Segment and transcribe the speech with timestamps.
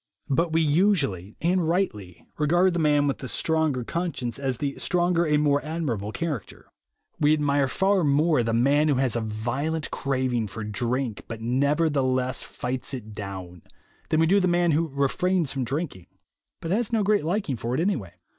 [0.31, 5.25] But we usually, and rightly, regard the man with the stronger conscience as the stronger
[5.25, 6.71] and more admirable character.
[7.19, 12.03] We admire far more the man who has a violent craving for drink, but neverthe
[12.15, 13.61] less fights it down,
[14.09, 16.07] than we do the man who refrains 26 THE WAY TO WILL POWER from drinking,
[16.61, 18.13] but has no great liking for it any way.